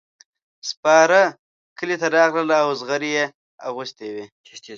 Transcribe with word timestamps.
سپاره 0.69 1.21
کلي 1.77 1.95
ته 2.01 2.07
راغلل 2.17 2.49
او 2.63 2.67
زغرې 2.79 3.09
یې 3.17 3.25
اغوستې 3.67 4.07
وې. 4.13 4.25